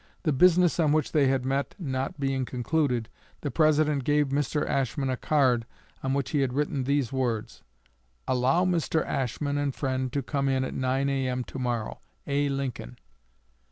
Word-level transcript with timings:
The 0.23 0.33
business 0.33 0.79
on 0.79 0.91
which 0.93 1.11
they 1.11 1.27
had 1.27 1.45
met 1.45 1.75
not 1.77 2.19
being 2.19 2.43
concluded, 2.43 3.07
the 3.41 3.51
President 3.51 4.03
gave 4.03 4.29
Mr. 4.29 4.67
Ashmun 4.67 5.11
a 5.11 5.15
card 5.15 5.63
on 6.01 6.15
which 6.15 6.31
he 6.31 6.39
had 6.39 6.53
written 6.53 6.85
these 6.85 7.13
words: 7.13 7.61
"Allow 8.27 8.65
Mr. 8.65 9.05
Ashmun 9.05 9.59
and 9.59 9.75
friend 9.75 10.11
to 10.11 10.23
come 10.23 10.49
in 10.49 10.63
at 10.63 10.73
9 10.73 11.07
A.M. 11.07 11.43
to 11.43 11.59
morrow 11.59 11.99
A. 12.25 12.49
Lincoln." 12.49 12.97